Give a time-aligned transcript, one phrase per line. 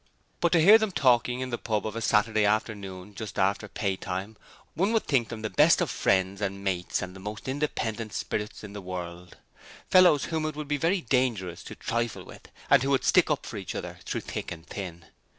[0.39, 3.95] But to hear them talking in the pub of a Saturday afternoon just after pay
[3.95, 4.35] time
[4.73, 8.73] one would think them the best friends and mates and the most independent spirits in
[8.73, 9.37] the world,
[9.91, 13.45] fellows whom it would be very dangerous to trifle with, and who would stick up
[13.45, 15.05] for each other through thick and thin.